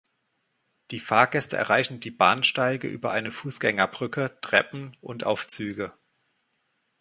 [0.89, 5.93] Die Fahrgäste erreichen die Bahnsteige über eine Fußgängerbrücke, Treppen und Aufzüge.